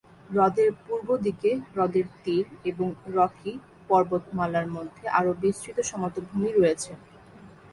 [0.29, 3.53] হ্রদের পূর্ব দিকে হ্রদের তীর এবং রকি
[3.89, 6.91] পর্বতমালার মধ্যে আরও বিস্তৃত সমতল ভূমি রয়েছে।